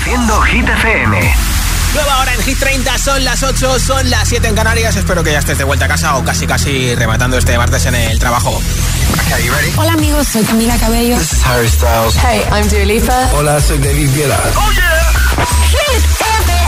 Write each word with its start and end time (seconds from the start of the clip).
Reproduciendo 0.00 0.40
Hit 0.42 0.66
FM. 0.66 1.34
Nueva 1.94 2.18
hora 2.20 2.32
en 2.32 2.40
Hit 2.42 2.58
30, 2.58 2.98
son 2.98 3.22
las 3.22 3.42
8, 3.42 3.78
son 3.78 4.08
las 4.08 4.28
7 4.28 4.48
en 4.48 4.54
Canarias. 4.54 4.96
Espero 4.96 5.22
que 5.22 5.32
ya 5.32 5.40
estés 5.40 5.58
de 5.58 5.64
vuelta 5.64 5.84
a 5.84 5.88
casa 5.88 6.16
o 6.16 6.24
casi 6.24 6.46
casi 6.46 6.94
rematando 6.94 7.36
este 7.36 7.58
martes 7.58 7.84
en 7.84 7.94
el 7.94 8.18
trabajo. 8.18 8.58
Hola 9.76 9.92
amigos, 9.92 10.26
soy 10.28 10.42
Camila 10.44 10.76
Cabello. 10.78 11.18
This 11.18 11.32
is 11.34 11.44
Harry 11.44 11.68
Styles. 11.68 12.16
Hey, 12.16 12.42
I'm 12.50 12.66
Dua 12.68 12.84
Lipa. 12.86 13.28
Hola, 13.34 13.60
soy 13.60 13.78
David 13.78 14.10
Guetta. 14.14 14.40
¡Oh, 14.56 14.72
yeah! 14.72 15.44
Hit 15.68 16.04
FM. 16.04 16.59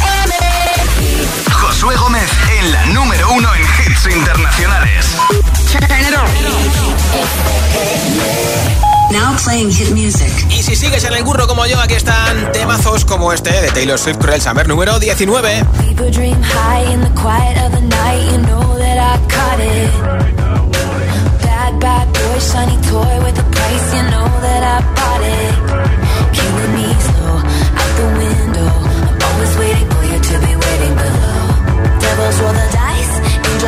Josué 1.53 1.97
Gómez 1.97 2.31
en 2.59 2.73
la 2.73 2.87
número 2.87 3.31
uno 3.33 3.49
en 3.55 3.63
hits 3.63 4.07
internacionales. 4.07 5.07
Now 9.11 9.37
playing 9.45 9.71
hit 9.71 9.91
music. 9.91 10.33
Y 10.51 10.63
si 10.63 10.75
sigues 10.75 11.05
en 11.05 11.13
el 11.15 11.23
curro 11.25 11.47
como 11.47 11.67
yo, 11.67 11.79
aquí 11.81 11.95
están 11.95 12.51
temazos 12.53 13.05
como 13.05 13.33
este 13.33 13.51
de 13.61 13.71
Taylor 13.71 13.99
Swift 13.99 14.19
Cruel 14.19 14.41
Summer 14.41 14.67
número 14.67 14.99
19. 14.99 15.65
People 15.87 16.11
dream 16.11 16.41
high 16.43 16.93
in 16.93 17.01
the 17.01 17.11
quiet 17.21 17.57
of 17.59 17.73
the 17.73 17.81
night, 17.83 18.33
you 18.33 18.39
know 18.39 18.77
that 18.79 18.99
I 18.99 19.19
caught 19.29 19.61
it. 19.61 19.91
Bad, 21.43 21.79
bad 21.79 22.07
boy, 22.13 22.39
shiny 22.41 22.77
toy 22.89 23.25
with 23.25 23.39
a 23.39 23.45
price, 23.51 23.95
you 23.95 24.03
know 24.11 24.29
that 24.41 24.63
I 24.63 24.81
bought 24.95 25.23
it. 25.23 25.92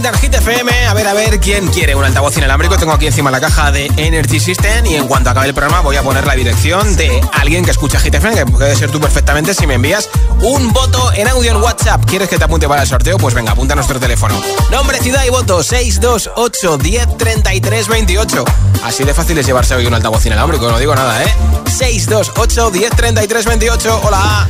30 0.00 0.08
en 0.08 0.14
Hit 0.22 0.34
FM. 0.34 0.86
A 0.86 0.94
ver, 0.94 1.08
a 1.08 1.12
ver, 1.12 1.40
¿quién 1.40 1.66
quiere 1.68 1.94
un 1.94 2.04
altavoz 2.04 2.36
inalámbrico? 2.36 2.76
Tengo 2.76 2.92
aquí 2.92 3.06
encima 3.06 3.30
la 3.30 3.40
caja 3.40 3.70
de 3.70 3.90
Energy 3.96 4.40
System 4.40 4.86
y 4.86 4.94
en 4.94 5.06
cuanto 5.06 5.30
acabe 5.30 5.48
el 5.48 5.54
programa 5.54 5.80
voy 5.80 5.96
a 5.96 6.02
poner 6.02 6.26
la 6.26 6.34
dirección 6.34 6.96
de 6.96 7.20
alguien 7.32 7.64
que 7.64 7.70
escucha 7.70 8.00
Hit 8.00 8.14
FM, 8.14 8.34
que 8.34 8.46
puede 8.46 8.76
ser 8.76 8.90
tú 8.90 9.00
perfectamente 9.00 9.52
si 9.52 9.66
me 9.66 9.74
envías 9.74 10.08
un 10.40 10.72
voto 10.72 11.12
en 11.12 11.28
audio 11.28 11.50
en 11.50 11.62
WhatsApp. 11.62 12.04
¿Quieres 12.06 12.28
que 12.28 12.38
te 12.38 12.44
apunte 12.44 12.66
para 12.66 12.82
el 12.82 12.88
sorteo? 12.88 13.18
Pues 13.18 13.34
venga, 13.34 13.52
apunta 13.52 13.74
a 13.74 13.76
nuestro 13.76 14.00
teléfono. 14.00 14.40
Nombre, 14.70 14.98
ciudad 15.00 15.24
y 15.24 15.30
voto 15.30 15.62
628 15.62 16.78
10 16.78 17.18
33 17.18 17.88
28. 17.88 18.44
Así 18.84 19.04
de 19.04 19.12
fácil 19.12 19.36
es 19.38 19.46
llevarse 19.46 19.74
hoy 19.74 19.86
un 19.86 19.94
altavoz 19.94 20.24
inalámbrico, 20.24 20.70
no 20.70 20.78
digo 20.78 20.94
nada, 20.94 21.22
¿eh? 21.22 21.34
628 21.66 22.70
10 22.70 22.90
33 22.96 23.44
28. 23.44 24.00
Hola. 24.04 24.48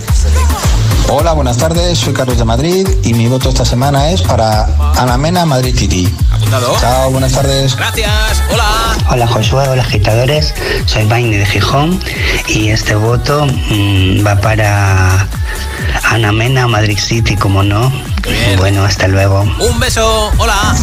Hola, 1.08 1.32
buenas 1.32 1.56
tardes, 1.56 1.98
soy 1.98 2.12
Carlos 2.12 2.38
de 2.38 2.44
Madrid 2.44 2.86
y 3.02 3.14
mi 3.14 3.26
voto 3.28 3.48
esta 3.48 3.64
semana 3.64 4.10
es 4.10 4.22
para 4.22 4.66
Anamena 4.96 5.44
Madrid 5.44 5.76
City. 5.76 6.08
Apuntado. 6.30 6.76
Chao, 6.80 7.10
buenas 7.10 7.32
tardes. 7.32 7.76
Gracias. 7.76 8.42
Hola. 8.52 8.96
Hola 9.10 9.26
Josué, 9.26 9.68
hola 9.68 9.82
agitadores, 9.82 10.54
soy 10.86 11.04
Vaine 11.06 11.38
de 11.38 11.46
Gijón 11.46 11.98
y 12.46 12.68
este 12.68 12.94
voto 12.94 13.44
mm, 13.46 14.24
va 14.24 14.40
para 14.40 15.26
Ana 16.04 16.32
Mena, 16.32 16.66
Madrid 16.66 16.98
City, 16.98 17.36
como 17.36 17.62
no. 17.62 17.90
Bien. 18.22 18.58
Bueno, 18.58 18.84
hasta 18.84 19.08
luego. 19.08 19.42
Un 19.60 19.80
beso. 19.80 20.30
Hola. 20.38 20.74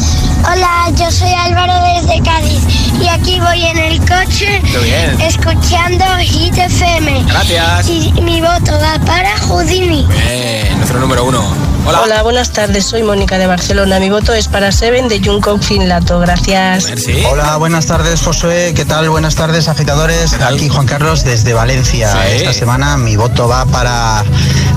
Hola, 0.51 0.89
yo 0.95 1.11
soy 1.11 1.31
Álvaro 1.33 1.73
desde 1.93 2.21
Cádiz 2.23 2.61
y 3.01 3.07
aquí 3.07 3.39
voy 3.39 3.65
en 3.65 3.77
el 3.77 3.99
coche 3.99 4.61
bien. 4.83 5.19
escuchando 5.21 6.05
Hit 6.19 6.57
FM. 6.57 7.23
Gracias. 7.27 7.89
Y 7.89 8.13
mi 8.21 8.41
voto 8.41 8.71
va 8.79 8.99
para 9.05 9.37
Houdini. 9.39 10.07
Bien, 10.07 10.77
nuestro 10.77 10.99
número 10.99 11.25
uno. 11.25 11.76
Hola. 11.87 12.01
Hola, 12.01 12.21
buenas 12.23 12.51
tardes. 12.51 12.85
Soy 12.85 13.01
Mónica 13.01 13.37
de 13.37 13.47
Barcelona. 13.47 13.97
Mi 13.99 14.09
voto 14.09 14.33
es 14.33 14.49
para 14.49 14.73
Seven 14.73 15.07
de 15.07 15.21
Jungkook 15.23 15.63
Finlato. 15.63 16.19
Gracias. 16.19 16.83
Merci. 16.89 17.23
Hola, 17.23 17.55
buenas 17.55 17.85
tardes, 17.85 18.21
Josué. 18.21 18.73
¿Qué 18.75 18.83
tal? 18.83 19.09
Buenas 19.09 19.35
tardes, 19.35 19.69
agitadores. 19.69 20.31
¿Qué 20.31 20.37
tal? 20.37 20.55
Aquí 20.55 20.67
Juan 20.67 20.85
Carlos 20.85 21.23
desde 21.23 21.53
Valencia. 21.53 22.11
Sí. 22.11 22.37
Esta 22.39 22.51
semana 22.51 22.97
mi 22.97 23.15
voto 23.15 23.47
va 23.47 23.65
para 23.65 24.25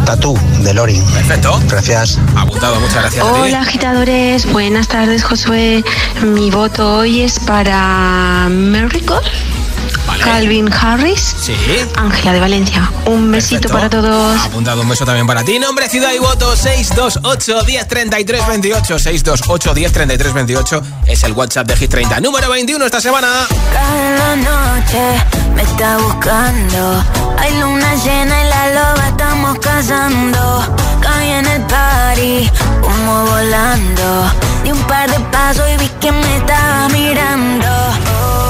Tatú 0.05 0.38
de 0.62 0.73
Lorin. 0.73 1.05
Perfecto. 1.07 1.61
Gracias. 1.69 2.19
Apuntado, 2.37 2.79
muchas 2.79 3.02
gracias. 3.02 3.26
a 3.26 3.33
ti. 3.33 3.40
Hola 3.40 3.61
agitadores, 3.61 4.50
buenas 4.52 4.87
tardes 4.87 5.25
Josué. 5.25 5.83
Mi 6.23 6.50
voto 6.52 6.99
hoy 6.99 7.23
es 7.23 7.40
para 7.40 8.47
Miracle, 8.49 9.02
Vale. 10.06 10.23
Calvin 10.25 10.73
Harris, 10.73 11.35
Sí. 11.40 11.54
Ángela 11.97 12.32
de 12.32 12.40
Valencia. 12.40 12.90
Un 13.06 13.30
besito 13.30 13.68
Perfecto. 13.68 13.75
para 13.75 13.90
todos. 13.90 14.40
Apuntado 14.47 14.82
un 14.82 14.88
beso 14.88 15.04
también 15.04 15.26
para 15.26 15.42
ti. 15.44 15.59
Nombre, 15.59 15.88
ciudad 15.88 16.12
y 16.12 16.18
voto 16.18 16.54
628 16.56 17.62
10 17.64 17.88
33 17.88 18.47
28. 18.47 18.99
628 18.99 19.75
10 19.75 19.92
33 19.92 20.32
28 20.32 20.82
es 21.06 21.23
el 21.25 21.32
WhatsApp 21.32 21.66
de 21.66 21.76
Hit 21.76 21.90
30. 21.90 22.20
Número 22.20 22.49
21 22.50 22.85
esta 22.85 23.00
semana. 23.00 23.28
Cada 23.73 24.37
noche 24.37 25.25
me 25.54 25.62
está 25.62 25.97
buscando. 25.99 27.04
Hay 27.38 27.59
luna 27.61 27.94
llena 27.97 28.42
y 28.42 28.49
la 28.49 28.66
loba 28.75 29.09
estamos 29.09 29.59
cazando. 29.61 30.76
Caí 31.00 31.30
en 31.30 31.47
el 31.47 31.62
party, 31.62 32.50
como 32.82 33.25
volando. 33.26 34.32
Di 34.64 34.73
un 34.73 34.82
par 34.85 35.11
de 35.11 35.18
pasos 35.30 35.64
y 35.75 35.76
vi 35.78 35.88
que 36.00 36.12
me 36.12 36.37
estaba 36.37 36.88
mirando. 36.88 37.66
Oh, 37.66 38.50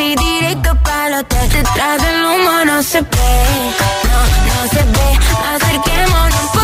y 0.00 0.14
directo 0.14 0.74
para. 0.82 1.22
Detrás 1.22 2.02
del 2.02 2.24
humo 2.24 2.64
no 2.64 2.82
se 2.82 3.00
ve. 3.00 3.72
No, 4.04 4.20
no 4.48 4.68
se 4.70 4.82
ve. 4.84 5.18
Acerquémonos 5.54 6.57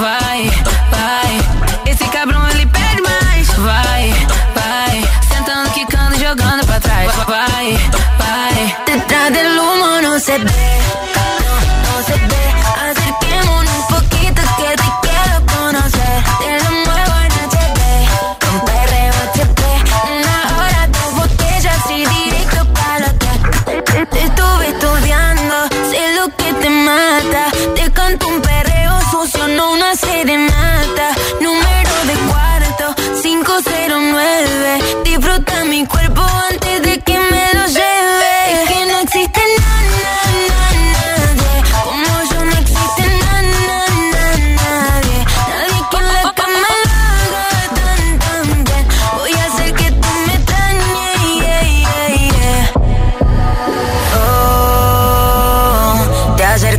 vai, 0.00 0.50
vai. 0.90 1.92
Esse 1.92 2.04
cabrão 2.08 2.48
ele 2.50 2.66
pede 2.66 3.02
mais, 3.02 3.48
vai, 3.48 4.12
vai. 4.54 5.04
Sentando, 5.28 5.70
quicando, 5.70 6.18
jogando 6.18 6.66
pra 6.66 6.80
trás, 6.80 7.12
vai, 7.26 7.78
vai. 8.18 8.76
Detrás 8.86 9.32
del 9.32 9.46
é 9.46 9.60
humano 9.60 10.18
se 10.18 10.38
vê. 10.38 11.09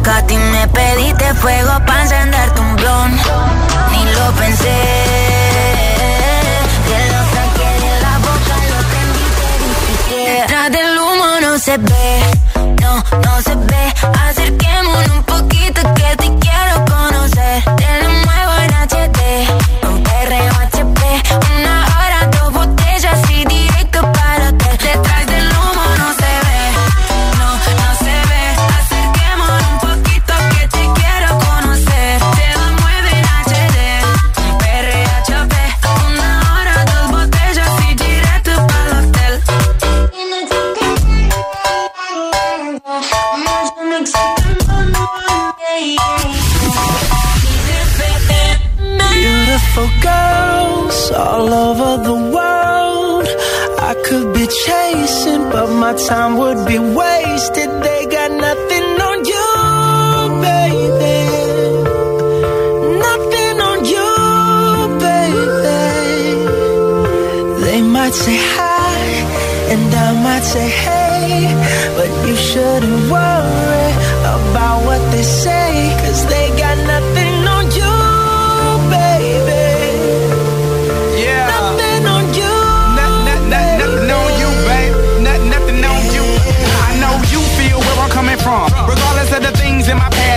Y 0.03 0.37
me 0.37 0.65
pediste 0.69 1.33
fuego 1.35 1.73
para 1.85 2.03
encenderte 2.03 2.61
un 2.61 2.75
blon. 2.77 3.11
Ni 3.91 4.05
lo 4.13 4.31
pensé. 4.31 4.77
Te 6.87 6.99
lo 7.11 7.21
saqué 7.33 7.69
de 7.85 7.93
la 8.01 8.17
boca, 8.19 8.55
lo 8.71 8.79
prendí, 8.89 9.25
te 9.39 9.49
dije 9.63 9.93
que 10.07 10.19
detrás 10.39 10.71
del 10.71 10.97
humo 10.97 11.29
no 11.41 11.59
se 11.59 11.77
ve, 11.77 12.23
no, 12.81 13.03
no 13.25 13.41
se 13.41 13.55
ve. 13.55 13.93
Acerquémonos 14.29 15.09
un 15.09 15.23
be 56.71 56.79
wasted. 56.79 57.69
They 57.85 58.01
got 58.17 58.31
nothing 58.47 58.87
on 59.09 59.17
you, 59.33 59.49
baby. 60.47 61.19
Nothing 63.07 63.55
on 63.69 63.79
you, 63.93 64.11
baby. 65.07 65.81
They 67.65 67.81
might 67.95 68.15
say 68.25 68.37
hi, 68.57 68.99
and 69.73 69.89
I 70.07 70.09
might 70.27 70.45
say 70.53 70.67
hey, 70.85 71.31
but 71.97 72.09
you 72.27 72.35
shouldn't 72.49 73.01
worry 73.15 73.89
about 74.35 74.77
what 74.87 75.01
they 75.13 75.25
say, 75.43 75.70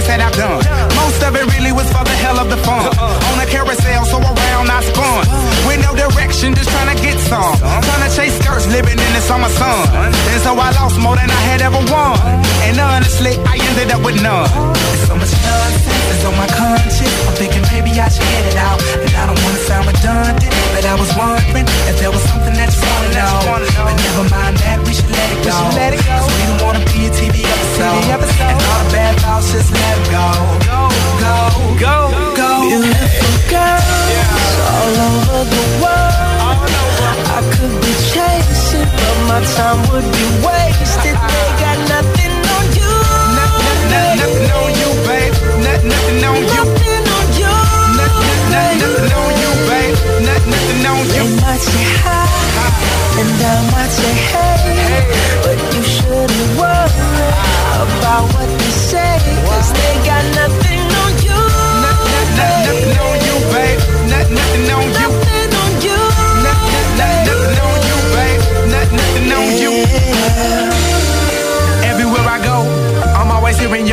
past 0.05 0.09
that 0.09 0.21
I've 0.21 0.37
done. 0.37 0.61
Most 0.97 1.23
of 1.23 1.35
it 1.37 1.45
really 1.57 1.73
was 1.73 1.89
for 1.89 2.05
the 2.05 2.17
hell 2.21 2.39
of 2.39 2.49
the 2.49 2.57
fun. 2.57 2.87
Uh-uh. 2.87 3.31
On 3.33 3.37
a 3.41 3.47
carousel, 3.47 4.05
so 4.05 4.19
around 4.21 4.69
I 4.71 4.81
spun. 4.83 5.25
With 5.67 5.81
no 5.81 5.93
direction, 5.97 6.55
just 6.55 6.71
trying 6.71 6.95
to 6.95 6.99
get 7.03 7.19
some. 7.21 7.57
Trying 7.59 8.05
to 8.05 8.11
chase 8.13 8.37
skirts, 8.39 8.67
living 8.69 8.99
in 8.99 9.13
the 9.13 9.23
summer 9.25 9.49
sun. 9.49 9.89
And 10.33 10.41
so 10.43 10.53
I 10.57 10.71
lost 10.77 10.99
more 11.01 11.17
than 11.17 11.31
I 11.31 11.43
had 11.49 11.61
ever 11.63 11.81
won. 11.91 12.19
And 12.69 12.79
honestly, 12.79 13.37
I 13.45 13.57
ended 13.73 13.93
up 13.93 14.03
with 14.05 14.21
none. 14.23 14.49
There's 14.49 15.09
so 15.09 15.15
much 15.17 15.33
nonsense 15.33 16.05
is 16.15 16.25
on 16.25 16.37
my 16.37 16.49
conscience. 16.49 17.15
I'm 17.29 17.35
thinking 17.35 17.65
maybe 17.73 17.91
I 17.99 18.09
should 18.09 18.29
get 18.29 18.45
it 18.53 18.57
out. 18.57 18.81
And 19.01 19.15
I 19.15 19.25
don't 19.29 19.34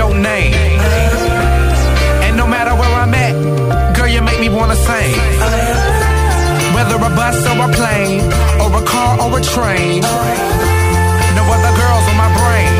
your 0.01 0.13
name. 0.17 0.53
And 2.25 2.33
no 2.41 2.45
matter 2.55 2.73
where 2.79 2.93
I'm 3.01 3.13
at, 3.25 3.35
girl, 3.95 4.09
you 4.15 4.21
make 4.29 4.39
me 4.45 4.49
wanna 4.49 4.77
sing. 4.87 5.13
Whether 6.75 6.97
a 7.09 7.11
bus 7.19 7.37
or 7.49 7.57
a 7.67 7.69
plane, 7.79 8.21
or 8.61 8.69
a 8.81 8.83
car 8.93 9.11
or 9.23 9.29
a 9.39 9.41
train. 9.55 10.01
No 11.37 11.43
other 11.55 11.73
girls 11.81 12.05
on 12.11 12.17
my 12.25 12.31
brain, 12.39 12.71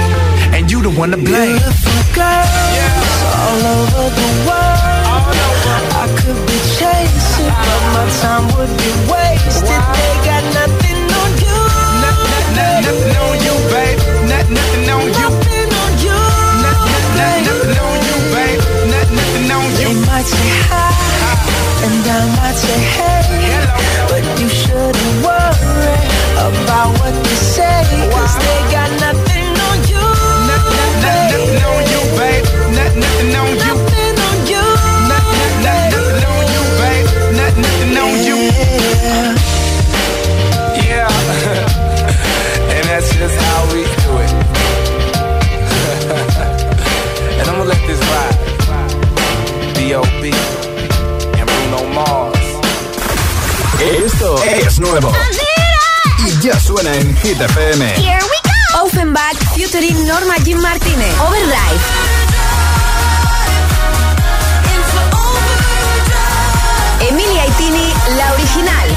and 0.55 0.63
you 0.71 0.79
the 0.87 0.93
one 1.01 1.11
to 1.15 1.19
blame. 1.29 1.57
Beautiful 1.61 2.01
girls 2.17 3.13
all 3.45 3.61
over 3.75 4.05
the 4.19 4.29
world. 4.47 5.25
I 6.03 6.05
could 6.19 6.39
be 6.49 6.57
chasing, 6.77 7.53
but 7.67 7.83
my 7.95 8.05
time 8.23 8.45
would 8.55 8.73
be 8.83 8.91
wasted. 9.11 9.81
They 9.97 10.13
got 10.29 10.43
nothing 10.59 11.01
on 11.21 11.31
you. 11.45 11.59
Nothing, 12.03 12.45
nothing 12.85 13.15
on 13.25 13.35
you, 13.45 13.55
babe. 13.73 13.97
Nothing, 14.31 14.55
nothing. 14.57 14.85
Nothing 14.89 15.25
on 15.29 15.51
you. 15.55 15.60
Nothing, 17.21 17.45
nothing 17.45 17.77
on 17.85 17.97
you, 18.07 18.17
babe. 18.33 18.59
Nothing, 18.93 19.15
nothing 19.17 19.51
on 19.57 19.69
you. 19.81 19.89
They 19.93 20.05
might 20.09 20.25
say 20.25 20.49
hi, 20.69 20.89
and 21.85 22.05
I 22.07 22.19
might 22.37 22.57
say 22.57 22.79
hey, 22.97 23.29
but 24.09 24.23
you 24.39 24.49
shouldn't 24.49 25.15
worry 25.25 25.99
about 26.47 26.89
what 26.99 27.13
they 27.25 27.37
say, 27.55 27.85
cause 28.13 28.35
they 28.41 28.59
got 28.73 28.89
nothing 29.05 29.53
on 29.69 29.77
you. 29.91 30.05
Nothing, 30.49 30.95
nothing 31.03 31.61
on 31.69 31.81
you, 31.93 32.01
babe. 32.17 32.45
Nothing, 32.77 33.01
nothing 33.05 33.35
on 33.41 33.51
you. 33.65 33.75
Nothing 33.77 34.17
on 34.27 34.37
you. 34.51 34.65
Nothing, 35.11 35.53
nothing 35.93 36.25
on 36.33 36.43
you, 36.53 36.63
babe. 36.81 37.05
Nothing, 37.37 37.61
nothing 37.65 37.97
on 38.01 38.13
you. 38.27 38.37
Yeah. 39.05 39.29
Yeah. 40.89 41.09
and 42.75 42.83
that's 42.89 43.09
just 43.15 43.35
how 43.45 43.61
we 43.73 44.00
suena 56.71 56.93
en 56.95 57.17
Hit 57.17 57.39
FM. 57.39 57.85
Here 57.95 58.19
we 58.21 58.37
go. 58.43 58.85
Offenbach 58.85 59.37
featuring 59.55 60.07
Norma 60.07 60.35
Jean 60.43 60.61
Martínez. 60.61 61.19
Overdrive. 61.19 61.81
Emilia 67.09 67.45
Itini, 67.47 67.93
la 68.17 68.33
original. 68.33 68.87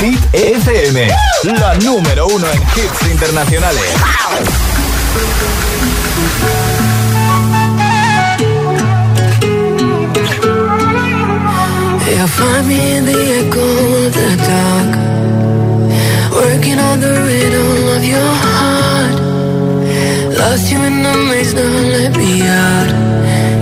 Versión 0.00 0.18
FM, 0.32 1.08
la 1.58 1.74
número 1.76 2.26
uno 2.26 2.46
en 2.50 2.62
hits 2.62 3.10
internacionales. 3.10 3.84
You'll 12.14 12.28
find 12.28 12.68
me 12.68 12.96
in 12.96 13.04
the 13.06 13.20
echo 13.40 13.66
of 14.02 14.12
the 14.18 14.30
dark, 14.50 14.92
working 16.32 16.78
on 16.78 17.00
the 17.00 17.12
rhythm 17.26 17.88
of 17.96 18.02
your 18.04 18.32
heart. 18.44 19.16
Lost 20.38 20.70
you 20.70 20.78
in 20.88 21.02
the 21.02 21.14
maze, 21.28 21.52
now 21.54 21.74
let 21.96 22.16
me 22.16 22.32
out. 22.46 22.90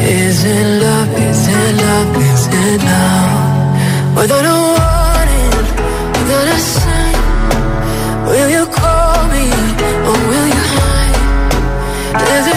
Is 0.04 0.44
it 0.44 0.66
love? 0.84 1.10
Is 1.28 1.48
it 1.48 1.72
love? 1.82 2.16
Is 2.30 2.46
it 2.60 2.80
love? 2.90 4.16
Without 4.16 4.46
a 4.54 4.56
warning, 4.76 5.52
without 6.16 6.48
a 6.56 6.58
sign, 6.72 7.16
will 8.28 8.50
you 8.56 8.64
call 8.66 9.28
me 9.34 9.46
or 10.08 10.18
will 10.28 10.48
you 10.56 10.64
hide? 10.76 11.20
There's 12.26 12.48
a 12.54 12.56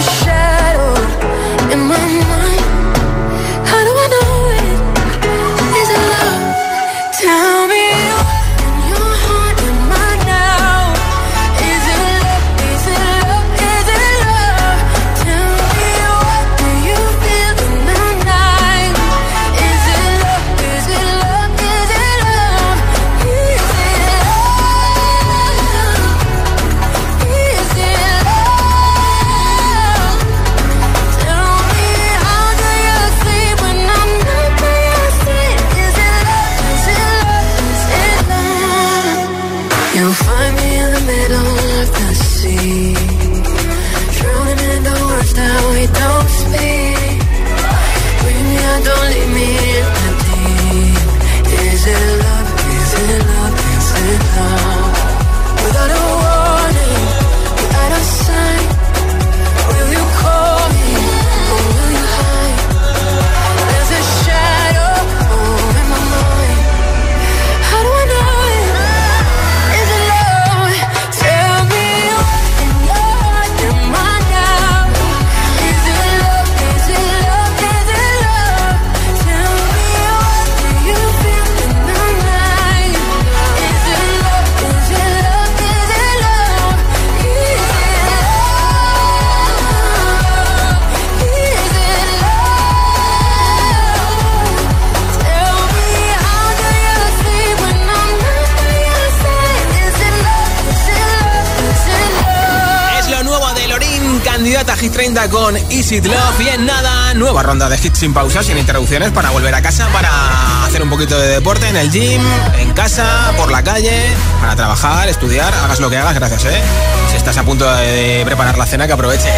a 105.26 105.28
Hit 105.28 105.30
30 105.30 105.30
con 105.30 105.56
It 105.56 106.06
Love. 106.06 106.40
Y 106.40 106.48
en 106.48 106.66
nada, 106.66 107.14
nueva 107.14 107.42
ronda 107.42 107.68
de 107.68 107.76
hits 107.76 107.98
sin 107.98 108.14
pausas, 108.14 108.46
sin 108.46 108.58
interrupciones, 108.58 109.10
para 109.10 109.30
volver 109.30 109.54
a 109.54 109.62
casa, 109.62 109.88
para 109.92 110.64
hacer 110.64 110.82
un 110.82 110.90
poquito 110.90 111.18
de 111.18 111.28
deporte 111.28 111.68
en 111.68 111.76
el 111.76 111.90
gym, 111.90 112.22
en 112.58 112.72
casa, 112.72 113.32
por 113.36 113.50
la 113.50 113.62
calle, 113.62 114.02
para 114.40 114.56
trabajar, 114.56 115.08
estudiar, 115.08 115.52
hagas 115.54 115.80
lo 115.80 115.90
que 115.90 115.96
hagas, 115.96 116.14
gracias, 116.14 116.44
¿eh? 116.44 116.62
Si 117.10 117.16
estás 117.16 117.36
a 117.36 117.44
punto 117.44 117.70
de 117.76 118.22
preparar 118.24 118.56
la 118.58 118.66
cena, 118.66 118.86
que 118.86 118.92
aproveche. 118.92 119.30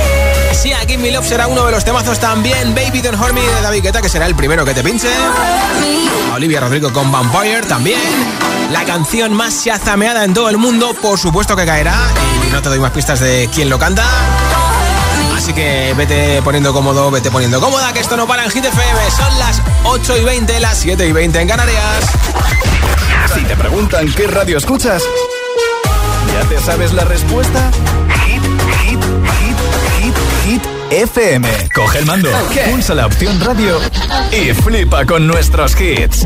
Sí, 0.52 0.72
aquí 0.72 0.98
Me 0.98 1.10
Love 1.10 1.26
será 1.26 1.46
uno 1.46 1.64
de 1.66 1.72
los 1.72 1.84
temazos 1.84 2.18
también. 2.18 2.74
Baby 2.74 3.00
Don't 3.00 3.20
Hurt 3.20 3.32
Me 3.32 3.40
de 3.40 3.62
David 3.62 3.82
Guetta, 3.82 4.02
que 4.02 4.08
será 4.08 4.26
el 4.26 4.34
primero 4.34 4.64
que 4.64 4.74
te 4.74 4.82
pinche. 4.82 5.08
Olivia 6.34 6.60
Rodrigo 6.60 6.92
con 6.92 7.10
Vampire 7.10 7.62
también. 7.62 8.00
La 8.72 8.84
canción 8.84 9.32
más 9.32 9.64
chazameada 9.64 10.24
en 10.24 10.34
todo 10.34 10.50
el 10.50 10.58
mundo, 10.58 10.94
por 11.00 11.18
supuesto 11.18 11.56
que 11.56 11.64
caerá. 11.64 11.96
Y 12.46 12.52
no 12.52 12.60
te 12.60 12.68
doy 12.68 12.78
más 12.78 12.90
pistas 12.90 13.20
de 13.20 13.48
quién 13.52 13.70
lo 13.70 13.78
canta. 13.78 14.04
Que 15.58 15.92
vete 15.96 16.40
poniendo 16.42 16.72
cómodo, 16.72 17.10
vete 17.10 17.32
poniendo 17.32 17.60
cómoda, 17.60 17.92
que 17.92 17.98
esto 17.98 18.16
no 18.16 18.28
para 18.28 18.44
en 18.44 18.50
Hit 18.52 18.64
FM. 18.64 19.10
Son 19.10 19.38
las 19.40 19.60
8 19.82 20.18
y 20.18 20.24
20, 20.24 20.60
las 20.60 20.78
7 20.78 21.04
y 21.04 21.10
20 21.10 21.40
en 21.40 21.48
Canarias. 21.48 22.04
Si 23.34 23.40
te 23.40 23.56
preguntan 23.56 24.06
qué 24.12 24.28
radio 24.28 24.56
escuchas, 24.56 25.02
¿ya 26.32 26.48
te 26.48 26.60
sabes 26.60 26.92
la 26.92 27.02
respuesta? 27.06 27.72
Hit, 28.24 28.40
hit, 28.84 29.00
hit, 29.00 29.56
hit, 30.00 30.14
hit 30.44 30.62
FM. 30.92 31.48
Coge 31.74 31.98
el 31.98 32.06
mando, 32.06 32.30
pulsa 32.70 32.94
la 32.94 33.06
opción 33.06 33.40
radio 33.40 33.80
y 34.30 34.54
flipa 34.54 35.06
con 35.06 35.26
nuestros 35.26 35.72
hits. 35.80 36.24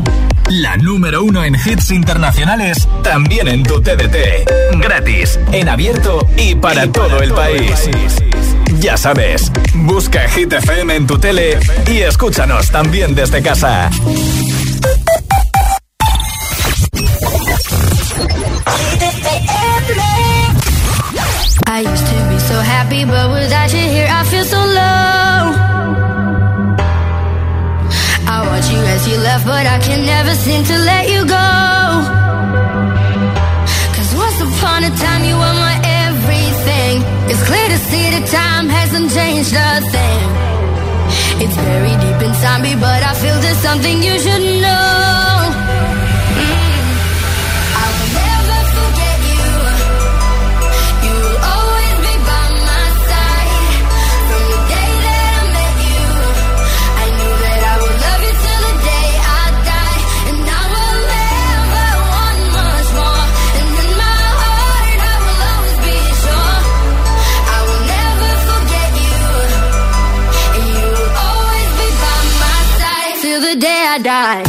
La 0.49 0.77
número 0.77 1.23
uno 1.23 1.43
en 1.43 1.55
hits 1.55 1.89
internacionales, 1.89 2.87
también 3.01 3.47
en 3.47 3.63
tu 3.63 3.81
TDT. 3.81 4.77
Gratis, 4.79 5.39
en 5.51 5.69
abierto 5.69 6.29
y 6.37 6.53
para 6.53 6.85
todo 6.91 7.17
el 7.23 7.33
país. 7.33 7.89
Ya 8.83 8.97
sabes, 8.97 9.49
busca 9.73 10.27
Hit 10.27 10.51
FM 10.51 10.93
en 10.93 11.07
tu 11.07 11.17
tele 11.17 11.57
y 11.89 12.01
escúchanos 12.01 12.69
también 12.69 13.15
desde 13.15 13.41
casa. 13.41 13.89
I 21.65 21.79
used 21.79 22.07
to 22.07 22.15
be 22.27 22.39
so 22.39 22.59
happy, 22.59 23.05
but 23.05 23.31
without 23.31 23.71
you 23.71 23.87
here, 23.87 24.09
I 24.09 24.25
feel 24.25 24.43
so 24.43 24.59
low. 24.59 25.53
I 28.27 28.37
watch 28.49 28.69
you 28.69 28.79
as 28.79 29.07
you 29.07 29.17
left, 29.17 29.45
but 29.45 29.65
I 29.65 29.79
can 29.79 30.05
never 30.05 30.35
seem 30.35 30.65
to 30.65 30.77
let 30.77 31.02
hasn't 39.51 39.51
changed 39.51 39.55
a 39.55 39.91
thing. 39.91 41.43
It's 41.43 41.55
buried 41.55 41.99
deep 41.99 42.27
inside 42.27 42.61
me, 42.61 42.75
but 42.75 43.03
I 43.03 43.13
feel 43.15 43.39
there's 43.41 43.57
something 43.57 44.01
you 44.01 44.19
should 44.19 44.61
know. 44.61 45.32
I 73.93 73.99
die. 73.99 74.43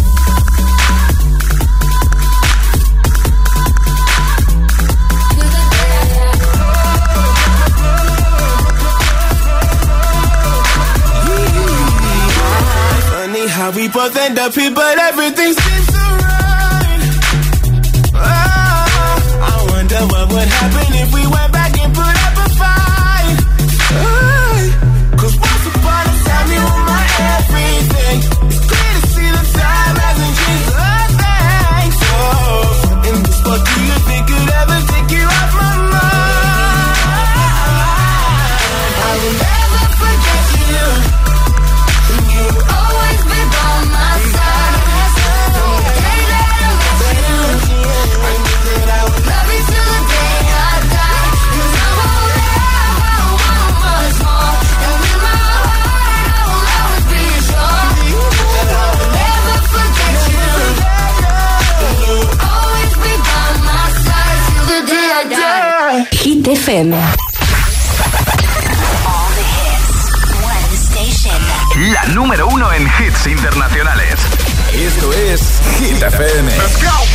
Funny 13.10 13.46
how 13.48 13.70
we 13.72 13.88
both 13.88 14.16
end 14.16 14.38
up 14.38 14.54
here, 14.54 14.70
but 14.70 14.98
everything 14.98 15.52
seems 15.52 15.86
so 15.92 16.04
right. 16.24 17.00
Oh, 18.14 18.24
ah, 18.24 19.52
I 19.52 19.66
wonder 19.72 20.00
what 20.12 20.32
would 20.32 20.48
happen 20.48 20.94
if 21.02 21.12
we 21.12 21.23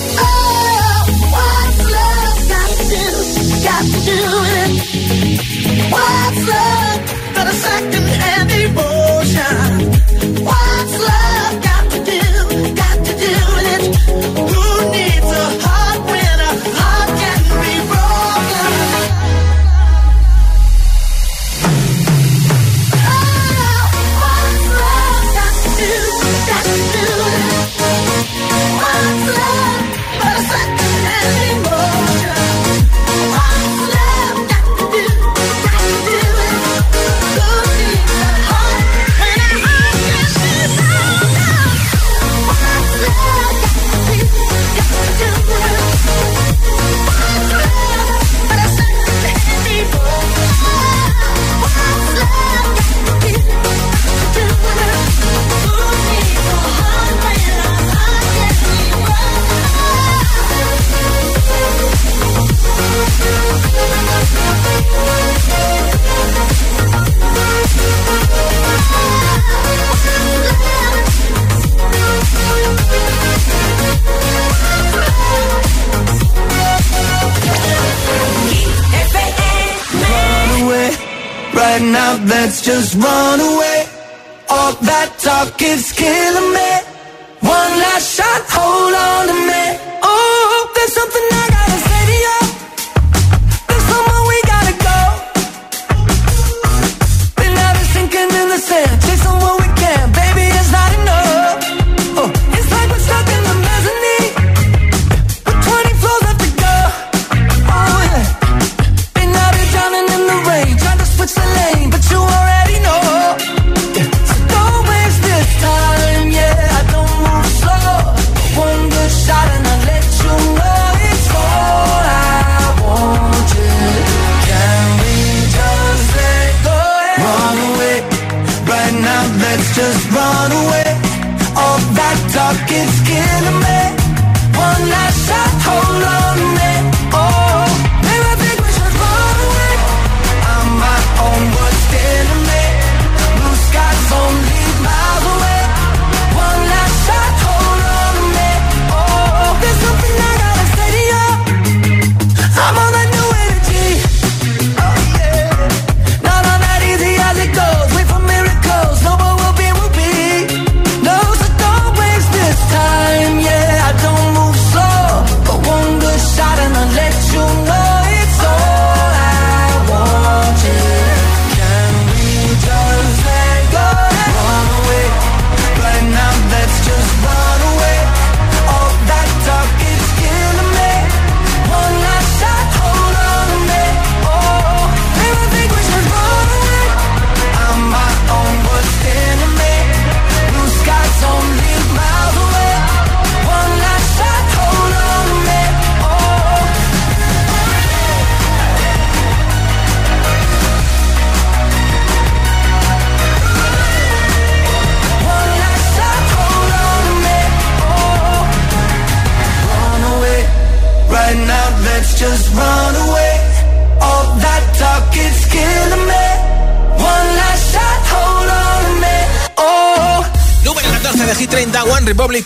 What's 3.81 3.97
love 6.47 7.01
but 7.33 7.47
a 7.47 7.53
second-hand 7.53 8.51
emotion? 8.51 9.70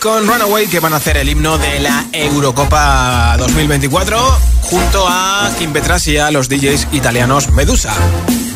con 0.05 0.27
Runaway 0.27 0.67
que 0.67 0.79
van 0.79 0.93
a 0.93 0.97
hacer 0.97 1.17
el 1.17 1.27
himno 1.27 1.57
de 1.57 1.79
la 1.79 2.05
Eurocopa 2.13 3.35
2024 3.39 4.19
junto 4.61 5.03
a 5.09 5.49
Kim 5.57 5.73
Petras 5.73 6.05
y 6.05 6.19
a 6.19 6.29
los 6.29 6.47
DJs 6.47 6.89
italianos 6.91 7.49
Medusa. 7.49 7.91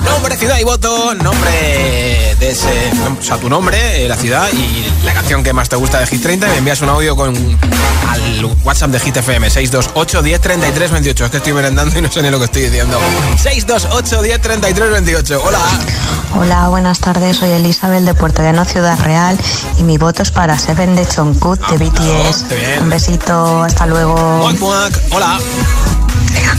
Nombre, 0.04 0.38
ciudad 0.38 0.60
y 0.60 0.64
voto, 0.64 1.16
nombre 1.16 2.36
de 2.40 2.50
ese, 2.52 2.92
o 3.32 3.38
tu 3.38 3.50
nombre, 3.50 4.06
eh, 4.06 4.08
la 4.08 4.16
ciudad 4.16 4.48
y 4.54 5.06
la 5.06 5.14
canción 5.14 5.44
que 5.44 5.52
más 5.52 5.70
te 5.70 5.76
gusta 5.76 6.00
de 6.00 6.06
Hit 6.06 6.22
30. 6.22 6.48
Me 6.48 6.58
envías 6.58 6.82
un 6.82 6.90
audio 6.90 7.16
con 7.16 7.36
al 7.36 8.46
WhatsApp 8.64 8.92
de 8.92 9.00
Hit 9.00 9.18
FM 9.18 9.50
628 9.50 10.22
10 10.22 10.42
33 10.42 10.92
28. 10.92 11.26
Es 11.26 11.32
que 11.32 11.38
estoy 11.38 11.54
merendando 11.54 11.98
y 11.98 12.02
no 12.02 12.12
sé 12.12 12.22
ni 12.22 12.30
lo 12.30 12.40
que 12.40 12.46
estoy 12.46 12.64
diciendo. 12.64 13.00
628 13.38 14.22
10 14.22 14.42
33 14.42 14.92
28. 14.92 15.42
Hola. 15.44 15.60
Hola, 16.36 16.68
buenas 16.70 17.00
tardes. 17.00 17.38
Soy 17.38 17.50
Elizabeth 17.52 18.04
de 18.04 18.14
Puerto 18.14 18.42
Llano, 18.42 18.66
Ciudad 18.66 19.00
Real 19.00 19.38
y 19.78 19.84
mi 19.84 19.98
voto 19.98 20.22
es 20.22 20.32
para 20.32 20.58
Seven 20.58 20.96
de 20.96 21.08
Chonqui. 21.08 21.39
Good 21.40 21.60
de 21.78 22.82
Un 22.82 22.90
besito, 22.90 23.64
hasta 23.64 23.86
luego. 23.86 24.16
Hola. 25.12 25.40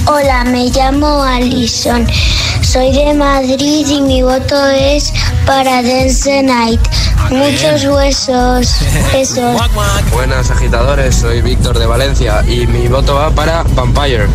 Hola, 0.07 0.45
me 0.45 0.71
llamo 0.71 1.23
Alison. 1.23 2.07
Soy 2.63 2.93
de 2.93 3.13
Madrid 3.13 3.87
y 3.87 4.01
mi 4.01 4.23
voto 4.23 4.57
es 4.69 5.13
para 5.45 5.83
Dance 5.83 6.43
Night. 6.43 6.81
Muchos 7.31 7.85
huesos. 7.85 8.77
Besos. 9.13 9.61
Buenas 10.13 10.51
agitadores, 10.51 11.15
soy 11.17 11.43
Víctor 11.43 11.79
de 11.79 11.87
Valencia 11.87 12.43
y 12.49 12.67
mi 12.67 12.89
voto 12.89 13.15
va 13.17 13.31
para 13.31 13.63
Vampire 13.75 14.29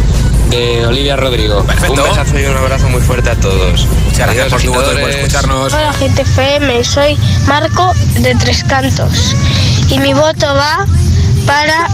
de 0.50 0.86
Olivia 0.86 1.16
Rodrigo. 1.16 1.64
Perfecto. 1.64 2.04
Un 2.04 2.10
besazo 2.10 2.40
y 2.40 2.46
un 2.46 2.58
abrazo 2.58 2.90
muy 2.90 3.02
fuerte 3.02 3.30
a 3.30 3.36
todos. 3.36 3.86
Muchas 4.06 4.34
gracias 4.34 4.50
por 4.50 4.62
tu 4.62 4.74
voto 4.74 4.94
y 4.94 4.98
por 5.02 5.10
escucharnos. 5.10 5.74
Hola 5.74 5.94
gente 5.94 6.24
GTFM, 6.24 6.84
soy 6.84 7.18
Marco 7.48 7.94
de 8.20 8.36
Tres 8.36 8.64
Cantos 8.64 9.36
y 9.90 10.00
mi 10.00 10.14
voto 10.14 10.48
va 10.48 10.86
para 11.46 11.88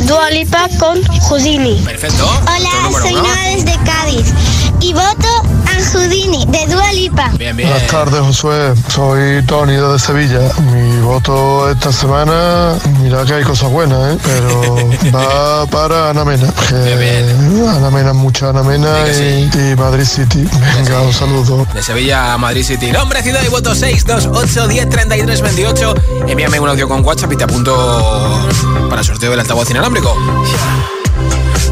Dualipa 0.00 0.68
con 0.78 1.02
Houdini. 1.28 1.80
Perfecto. 1.84 2.26
Hola, 2.42 3.00
soy 3.00 3.14
¿no? 3.14 3.22
Nora 3.22 3.42
desde 3.54 3.78
Cádiz 3.84 4.32
y 4.80 4.92
voto 4.92 5.61
al 5.76 5.84
Houdini 5.84 6.46
de 6.46 6.66
Dualipa. 6.66 7.30
Bien, 7.38 7.56
bien. 7.56 7.68
Buenas 7.68 7.88
tardes, 7.88 8.20
Josué. 8.20 8.74
Soy 8.88 9.42
Tony 9.46 9.74
de 9.74 9.98
Sevilla. 9.98 10.40
Mi 10.72 11.00
voto 11.00 11.70
esta 11.70 11.92
semana, 11.92 12.74
mira 13.00 13.24
que 13.24 13.34
hay 13.34 13.42
cosas 13.44 13.70
buenas, 13.70 14.14
¿eh? 14.14 14.18
pero 14.24 14.76
va 15.14 15.66
para 15.66 16.10
Ana 16.10 16.24
Mena. 16.24 16.52
Bien, 16.84 16.98
bien. 16.98 17.68
Ana 17.68 17.90
Mena, 17.90 18.12
mucha 18.12 18.50
Ana 18.50 18.62
Mena 18.62 18.88
y, 19.08 19.74
Madrid 19.76 20.04
City. 20.04 20.46
Venga, 20.76 21.00
un 21.02 21.12
saludo. 21.12 21.66
De 21.72 21.82
Sevilla 21.82 22.34
a 22.34 22.38
Madrid 22.38 22.64
City. 22.64 22.92
Nombre, 22.92 23.22
ciudad 23.22 23.42
y 23.44 23.48
voto 23.48 23.74
628 23.74 24.68
10 24.68 24.88
33 24.88 25.40
28. 25.40 25.94
Envíame 26.28 26.60
un 26.60 26.68
audio 26.68 26.88
con 26.88 27.04
WhatsApp 27.04 27.32
y 27.32 27.36
te 27.36 27.44
apunto 27.44 28.48
para 28.88 29.02
sorteo 29.02 29.30
del 29.30 29.40
altavoz 29.40 29.70
inalámbrico. 29.70 30.14
Yeah. 30.14 31.02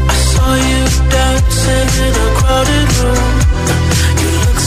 I 0.07 0.13
saw 0.13 0.55
you. 0.55 0.91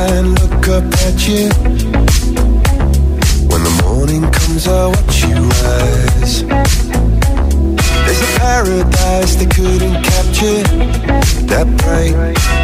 and 0.00 0.38
look 0.40 0.68
up 0.68 0.84
at 1.06 1.28
you. 1.28 1.48
When 3.50 3.62
the 3.62 3.74
morning 3.84 4.22
comes, 4.30 4.66
I 4.68 4.86
watch 4.86 5.22
you 5.24 5.36
rise. 5.64 6.42
There's 8.04 8.22
a 8.22 8.30
paradise 8.38 9.36
they 9.36 9.46
couldn't 9.46 10.02
capture. 10.02 10.62
That 11.50 11.66
bright 11.80 12.16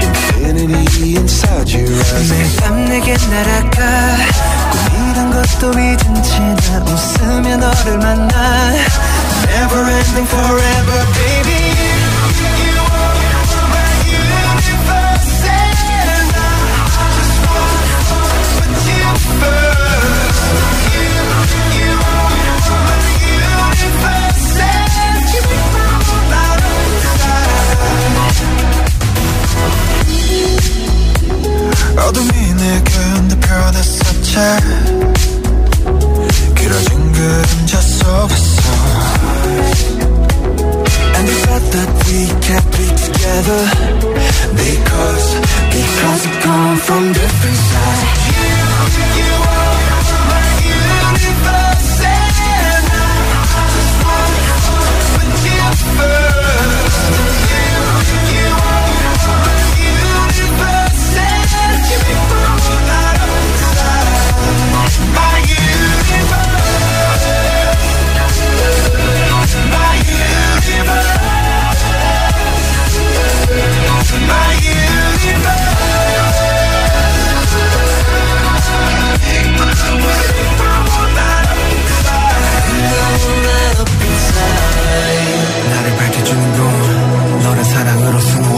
infinity 0.03 1.17
inside 1.17 1.71
your 1.71 1.89
eyes. 1.89 2.31
내밤 2.31 2.85
내게 2.87 3.17
날아가 3.31 4.17
꿈이란 4.73 5.31
것도 5.33 5.71
잊은 5.71 6.23
채나 6.23 6.85
웃으며 6.85 7.57
너를 7.57 7.99
만나 7.99 8.73
Never 9.47 9.83
ending 9.85 10.27
forever 10.27 11.01
baby 11.15 11.86
펴냈었지 34.37 34.37
길어진 36.55 37.13
그림자 37.13 37.81
속에서 37.81 38.63
And 41.15 41.29
we 41.29 41.35
thought 41.43 41.67
that 41.73 41.91
we 42.07 42.27
can't 42.41 42.69
be 42.73 42.87
together 42.97 43.63
Because, 44.57 45.29
because 45.71 46.27
we 46.27 46.33
come 46.43 46.77
from 46.79 47.13
different 47.13 47.57
sides 47.57 48.03
You, 48.29 48.49
you 49.19 49.33
are 49.43 49.81
my 50.29 50.49
universe 50.63 51.56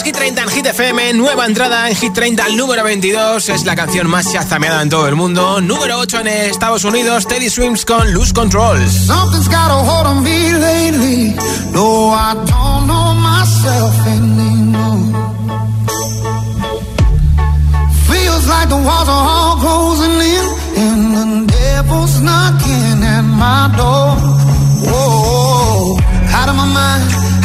es 0.00 0.04
Hit 0.04 0.16
30 0.16 0.42
en 0.42 0.48
Hit 0.48 0.66
FM, 0.66 1.12
nueva 1.14 1.46
entrada 1.46 1.88
en 1.88 1.96
Hit 1.96 2.12
30 2.12 2.44
al 2.44 2.56
número 2.56 2.84
22. 2.84 3.48
Es 3.48 3.64
la 3.64 3.74
canción 3.74 4.08
más 4.08 4.32
chazameada 4.32 4.82
en 4.82 4.88
todo 4.88 5.06
el 5.08 5.14
mundo. 5.14 5.60
Número 5.60 5.98
8 5.98 6.20
en 6.20 6.26
Estados 6.28 6.84
Unidos, 6.84 7.26
Teddy 7.26 7.50
Swims 7.50 7.84
con 7.84 8.12
Lose 8.12 8.32
Control. 8.32 8.78
Something's 8.88 9.48
got 9.48 9.70
a 9.70 9.74
hold 9.74 10.06
on 10.06 10.22
me 10.22 10.52
lately. 10.52 11.34
No, 11.72 12.12
I 12.12 12.34
don't 12.34 12.86
know 12.86 13.14
myself 13.14 14.06
anymore. 14.06 15.18
Feels 18.08 18.46
like 18.48 18.68
the 18.68 18.76
walls 18.76 19.08
are 19.08 19.28
all 19.28 19.56
closing 19.56 20.20
in, 20.20 20.44
and 20.76 21.14
the 21.14 21.52
devil's 21.52 22.20
knocking 22.20 23.02
at 23.02 23.22
my 23.22 23.72
door. 23.76 24.16
Whoa, 24.90 25.98
out 26.32 26.48
of 26.48 26.56
my 26.56 26.66
mind. 26.72 27.29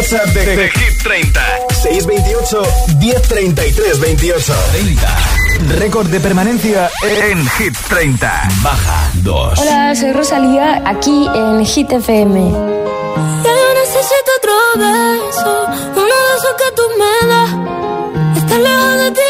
WhatsApp 0.00 0.32
de, 0.32 0.56
de 0.56 0.70
Hit 0.70 1.02
30. 1.02 1.40
628 1.68 2.62
1033 3.00 4.00
28. 4.00 4.54
30. 4.72 5.78
Récord 5.78 6.06
de 6.06 6.20
permanencia 6.20 6.90
en 7.02 7.46
Hit 7.46 7.76
30. 7.86 8.48
Baja 8.62 9.10
2. 9.16 9.58
Hola, 9.58 9.94
soy 9.94 10.12
Rosalía, 10.12 10.82
aquí 10.86 11.28
en 11.34 11.66
Hit 11.66 11.92
FM. 11.92 12.50
Ya 12.50 13.52
yo 13.60 13.74
necesito 13.74 14.30
otro 14.38 14.54
beso, 14.76 15.66
uno 15.96 16.02
de 16.02 16.32
esos 16.38 16.54
que 16.56 16.68
tú 16.74 16.82
me 16.98 17.28
das. 17.28 17.50
Estar 18.38 18.58
lejos 18.58 19.04
de 19.04 19.10
ti 19.10 19.29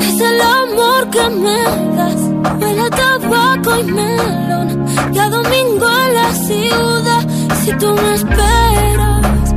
es 0.00 0.20
el 0.20 0.40
amor 0.40 1.10
que 1.10 1.28
me 1.30 1.62
das. 1.96 2.20
Huele 2.60 2.90
tabaco 2.90 3.78
y 3.80 3.84
melón. 3.84 4.86
Ya 5.12 5.28
domingo 5.28 5.86
en 5.88 6.14
la 6.14 6.32
ciudad. 6.46 7.22
Si 7.62 7.72
tú 7.78 7.94
me 7.94 8.14
esperas, 8.14 9.54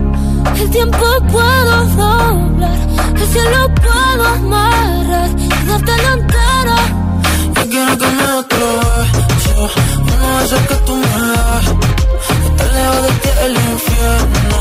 el 0.59 0.69
tiempo 0.69 1.05
puedo 1.31 1.85
doblar. 1.95 2.79
El 3.15 3.27
cielo 3.33 3.69
puedo 3.75 4.25
amarrar 4.25 5.29
y 5.37 5.67
dártelo 5.67 6.13
entero. 6.13 6.77
Yo 7.55 7.69
quiero 7.69 7.97
que 7.97 8.07
me 8.17 8.27
beso, 8.47 9.69
uno 10.01 10.37
de 10.37 10.45
esos 10.45 10.61
que 10.69 10.75
tú 10.85 10.95
me 10.95 11.15
das. 11.31 11.65
Estar 12.45 12.73
lejos 12.73 13.01
de 13.03 13.11
ti 13.21 13.29
el 13.45 13.55
infierno, 13.73 14.59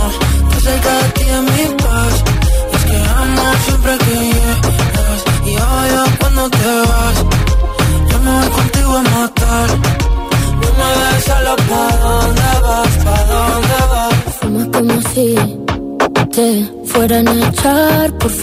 estar 0.51 0.61
cerca 0.63 0.93
de 0.99 1.09
ti 1.11 1.23
es 1.23 1.43
mi 1.43 1.75
paz. 1.83 2.26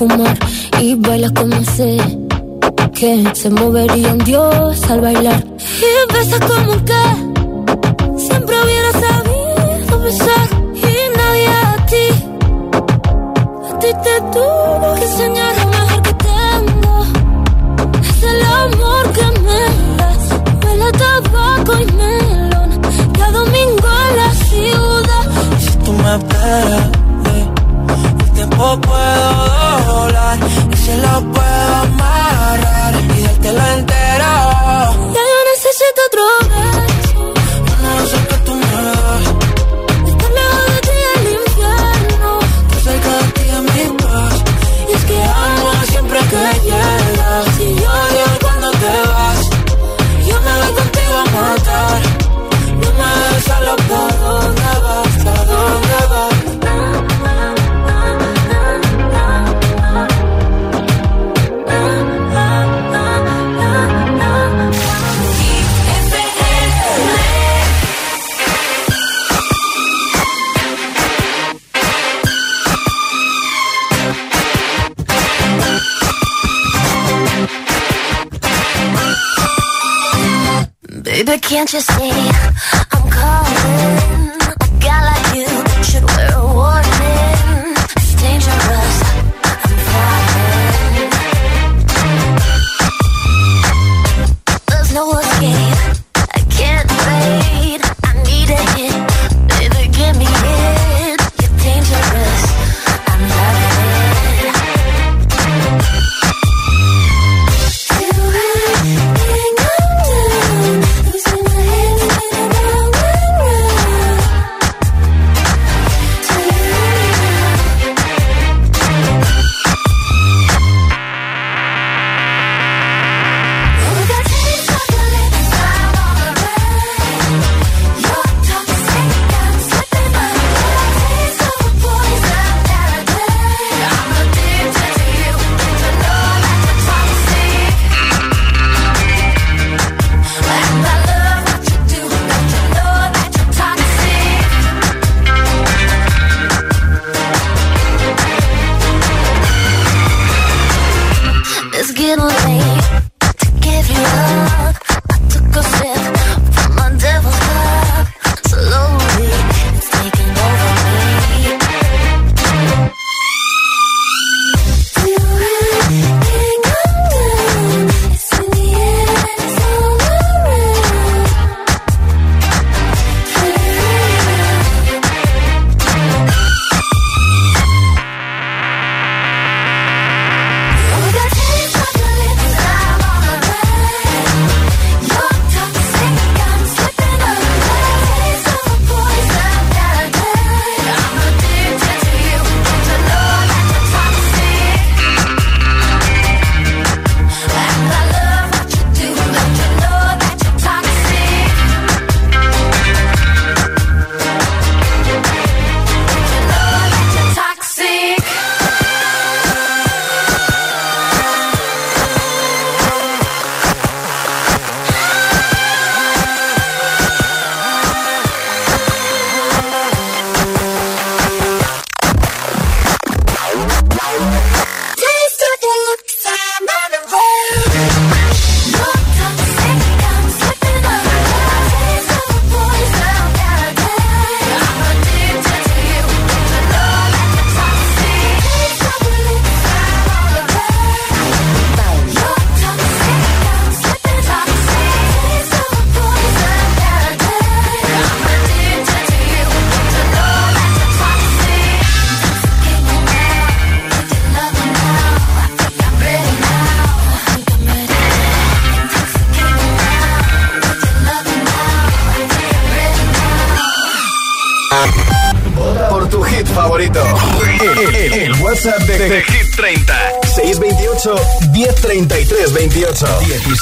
Fumar 0.08 0.38
y 0.82 0.96
bailas 0.96 1.32
como 1.32 1.64
sé 1.64 1.98
que 2.94 3.24
se 3.34 3.50
movería 3.50 4.12
un 4.12 4.20
dios 4.20 4.84
al 4.90 5.02
bailar. 5.02 5.44
Y 5.80 6.14
besas 6.14 6.40
como 6.40 6.74
que 6.86 7.04
siempre 8.18 8.56
hubiera 8.64 8.92
sabido 8.92 10.00
besar. 10.02 10.48
Y 10.76 11.18
nadie 11.18 11.48
a 11.48 11.86
ti 11.92 12.08
a 13.70 13.80
ti 13.80 13.88
te 14.04 14.16
tuvo 14.34 14.96
que 14.96 15.06
enseñar 15.06 15.54
lo 15.58 15.66
mejor 15.68 16.02
que 16.02 16.14
tengo. 16.32 16.96
Es 18.02 18.24
el 18.32 18.42
amor 18.64 19.04
que 19.18 19.26
me 19.46 19.62
das 19.98 20.24
huele 20.64 20.92
tabaco 21.04 21.74
y 21.82 21.86
melón. 21.94 22.70
Cada 23.18 23.32
domingo 23.32 23.88
en 24.10 24.16
la 24.18 24.32
ciudad. 24.48 25.26
Si 25.60 25.78
tú 25.78 25.94
me 25.94 26.16
esperas, 26.16 26.90
tiempo 28.48 28.82
puedo 28.82 29.80
doblar 29.88 30.40
y 30.72 30.78
se 30.78 30.98
lo 30.98 31.22
puedo 31.32 31.76
amarrar 31.76 32.94
y 33.18 33.22
dártelo 33.22 33.68
entero. 33.78 34.32
ya 35.14 35.22
yo 35.32 35.40
necesito 35.52 36.02
otro 36.08 36.24
beso 36.50 36.93
Baby, 81.34 81.42
can't 81.42 81.74
you 81.74 81.80
see 81.80 82.12
I'm 82.92 83.10
calling? 83.10 84.13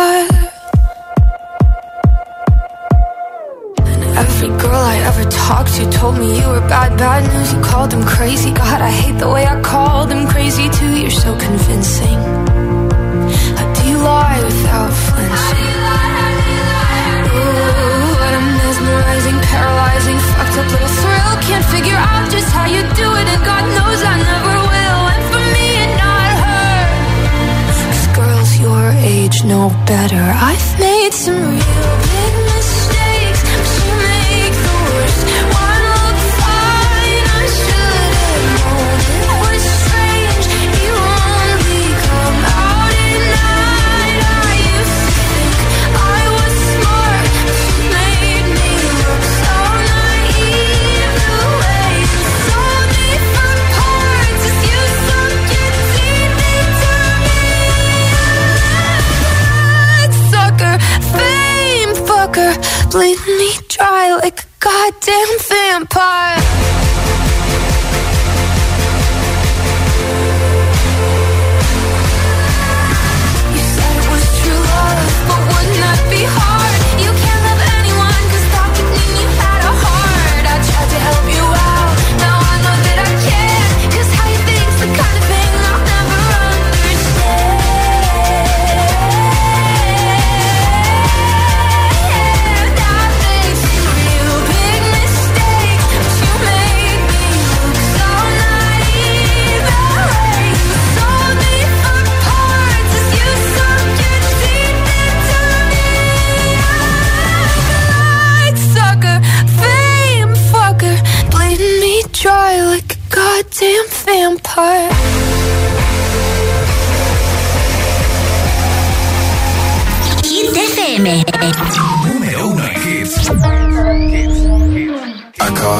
heart 0.00 0.29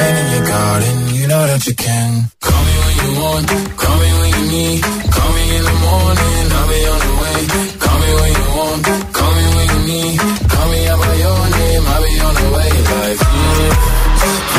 Rain 0.00 0.16
in 0.16 0.28
your 0.34 0.46
garden, 0.46 0.96
you 1.14 1.26
know 1.26 1.44
that 1.50 1.66
you 1.66 1.74
can. 1.74 2.10
Call 2.40 2.62
me 2.68 2.74
when 2.84 2.96
you 3.02 3.10
want, 3.20 3.46
call 3.82 3.96
me 4.02 4.08
when 4.20 4.30
you 4.36 4.44
need. 4.56 4.80
Call 5.16 5.30
me 5.36 5.42
in 5.56 5.62
the 5.70 5.76
morning, 5.86 6.44
I'll 6.58 6.68
be 6.72 6.80
on 6.92 7.00
the 7.06 7.12
way. 7.22 7.40
Call 7.84 7.96
me 8.02 8.10
when 8.20 8.32
you 8.40 8.46
want, 8.58 8.82
call 9.16 9.32
me 9.36 9.44
when 9.56 9.66
you 9.74 9.80
need. 9.92 10.16
Call 10.52 10.66
me 10.72 10.80
out 10.88 10.98
by 11.04 11.14
your 11.24 11.40
name, 11.58 11.84
I'll 11.92 12.02
be 12.06 12.12
on 12.28 12.34
the 12.40 12.46
way. 12.56 12.70
Like, 12.90 13.20
mm, 13.20 13.72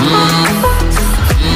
mm, 0.06 1.52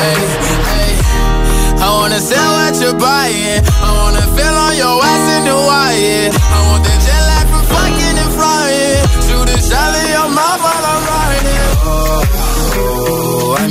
Hey, 0.00 0.20
hey, 0.70 0.92
I 1.82 1.88
wanna 1.98 2.20
sell 2.20 2.50
what 2.58 2.74
you're 2.80 2.98
buying. 2.98 3.62
I 3.86 3.90
wanna 4.00 4.24
feel 4.36 4.54
on 4.66 4.74
your 4.76 4.96
ass 5.12 5.26
in 5.36 5.44
Hawaii. 5.46 6.30
I 6.56 6.60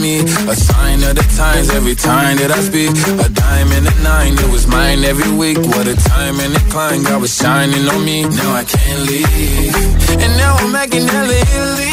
Mean, 0.06 0.28
a 0.45 0.56
sign 0.56 1.01
of 1.01 1.16
the 1.18 1.26
times 1.34 1.74
every 1.74 1.95
time 1.95 2.38
that 2.38 2.51
I 2.53 2.62
speak. 2.62 2.93
A 3.26 3.28
diamond 3.28 3.89
and 3.89 3.97
a 3.97 4.03
nine, 4.03 4.34
it 4.38 4.51
was 4.53 4.68
mine 4.68 5.01
every 5.03 5.34
week. 5.34 5.58
What 5.58 5.88
a 5.88 5.97
time 5.97 6.38
and 6.45 6.53
a 6.53 6.62
climb, 6.70 7.01
God 7.01 7.22
was 7.26 7.34
shining 7.34 7.89
on 7.89 8.06
me. 8.06 8.22
Now 8.22 8.53
I 8.53 8.64
can't 8.66 9.01
leave. 9.10 9.74
And 10.22 10.32
now 10.38 10.62
I'm 10.62 10.72
making 10.72 11.10
hella 11.10 11.34
Italy. 11.34 11.89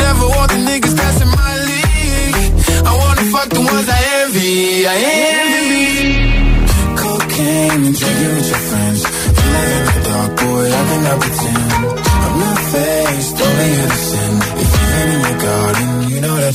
Never 0.00 0.24
want 0.24 0.56
the 0.56 0.60
niggas 0.64 0.96
passing 0.96 1.28
my 1.28 1.52
league. 1.68 2.48
I 2.88 2.92
wanna 2.96 3.24
fuck 3.28 3.57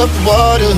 above 0.00 0.16
the 0.16 0.28
water. 0.28 0.74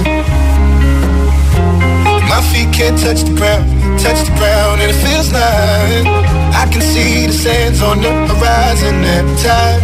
My 2.27 2.41
feet 2.51 2.73
can't 2.75 2.99
touch 2.99 3.23
the 3.23 3.35
ground, 3.35 3.71
touch 4.01 4.27
the 4.27 4.35
ground, 4.35 4.81
and 4.81 4.91
it 4.91 4.99
feels 4.99 5.31
like 5.33 6.07
I 6.55 6.67
can 6.71 6.81
see 6.81 7.27
the 7.27 7.33
sands 7.33 7.83
on 7.83 8.01
the 8.01 8.11
horizon 8.11 9.05
every 9.05 9.37
time 9.39 9.81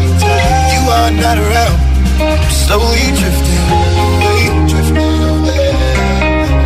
you 0.75 0.83
are 0.91 1.11
not 1.23 1.39
around. 1.39 1.79
I'm 2.19 2.51
slowly 2.51 3.07
drifting 3.21 3.63
away, 3.79 4.43
drifting 4.71 5.23
away. 5.31 5.71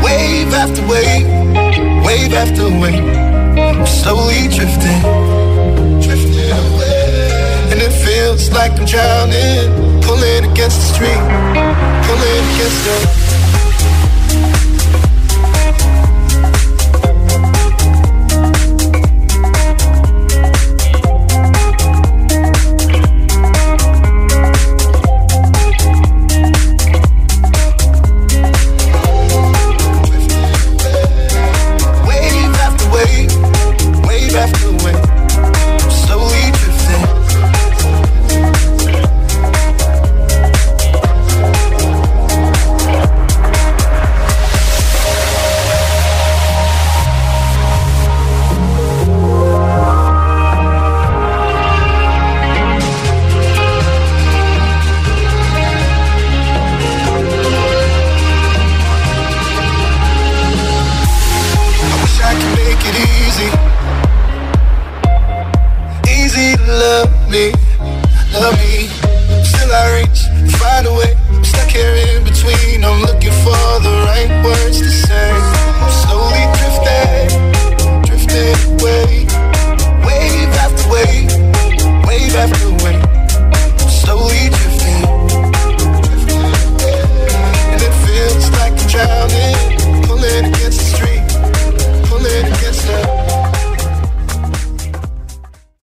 Wave 0.04 0.54
after 0.54 0.82
wave, 0.88 1.28
wave 2.06 2.32
after 2.32 2.64
wave. 2.80 3.04
I'm 3.58 3.86
slowly 3.86 4.48
drifting, 4.48 5.02
drifting 6.00 6.50
away. 6.62 7.68
And 7.70 7.80
it 7.80 7.92
feels 7.92 8.50
like 8.50 8.72
I'm 8.78 8.86
drowning, 8.86 10.00
pulling 10.02 10.50
against 10.50 10.78
the 10.80 10.88
stream, 10.94 11.22
believe 12.14 12.58
you 12.58 12.68
still 12.68 13.21